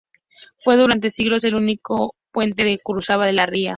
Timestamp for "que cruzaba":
2.63-3.31